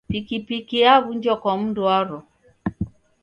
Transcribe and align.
Pikipiki 0.09 0.77
yaw'unjwa 0.85 1.35
kwa 1.41 1.53
mndu 1.59 1.81
waro. 1.87 2.17